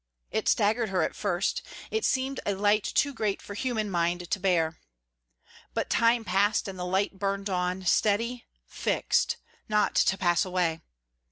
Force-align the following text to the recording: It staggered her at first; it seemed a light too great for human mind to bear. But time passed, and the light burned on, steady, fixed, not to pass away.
It 0.31 0.47
staggered 0.49 0.89
her 0.89 1.03
at 1.03 1.15
first; 1.15 1.61
it 1.91 2.03
seemed 2.03 2.39
a 2.43 2.55
light 2.55 2.81
too 2.83 3.13
great 3.13 3.39
for 3.39 3.53
human 3.53 3.87
mind 3.91 4.31
to 4.31 4.39
bear. 4.39 4.79
But 5.75 5.91
time 5.91 6.25
passed, 6.25 6.67
and 6.67 6.79
the 6.79 6.87
light 6.87 7.19
burned 7.19 7.51
on, 7.51 7.85
steady, 7.85 8.47
fixed, 8.65 9.37
not 9.69 9.93
to 9.93 10.17
pass 10.17 10.43
away. 10.43 10.81